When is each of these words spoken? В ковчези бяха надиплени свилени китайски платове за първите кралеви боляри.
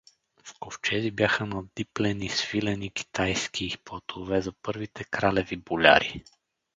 В 0.43 0.53
ковчези 0.59 1.11
бяха 1.11 1.45
надиплени 1.45 2.29
свилени 2.29 2.89
китайски 2.91 3.77
платове 3.85 4.41
за 4.41 4.51
първите 4.51 5.03
кралеви 5.03 5.57
боляри. 5.57 6.23